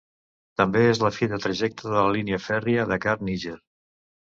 També 0.61 0.81
és 0.93 1.01
la 1.03 1.11
fi 1.17 1.29
de 1.35 1.39
trajecte 1.43 1.87
de 1.89 1.93
la 1.99 2.07
línia 2.17 2.41
fèrria 2.47 2.89
Dakar-Níger. 2.95 3.57